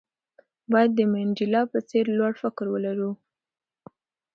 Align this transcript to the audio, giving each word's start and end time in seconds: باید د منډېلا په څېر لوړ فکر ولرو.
باید 0.71 0.91
د 0.95 0.99
منډېلا 1.13 1.61
په 1.71 1.79
څېر 1.89 2.05
لوړ 2.17 2.33
فکر 2.43 2.65
ولرو. 2.71 3.11